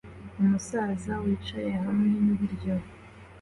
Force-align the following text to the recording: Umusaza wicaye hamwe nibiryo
Umusaza 0.41 1.13
wicaye 1.23 1.69
hamwe 1.83 2.09
nibiryo 2.23 2.75